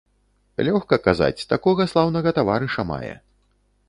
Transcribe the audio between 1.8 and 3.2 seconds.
слаўнага таварыша мае.